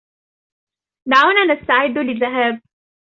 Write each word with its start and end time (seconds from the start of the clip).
دعونا 1.11 1.43
نستعد 1.53 1.97
للذهاب. 1.97 2.61